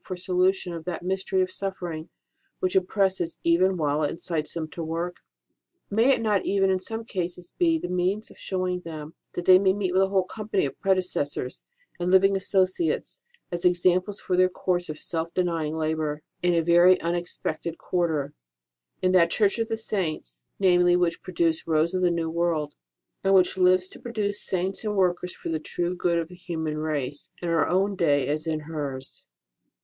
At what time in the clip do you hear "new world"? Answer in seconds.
22.09-22.73